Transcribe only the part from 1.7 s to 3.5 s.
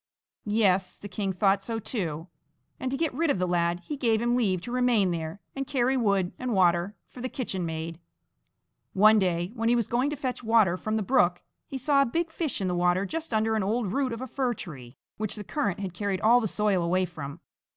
too, and to get rid of the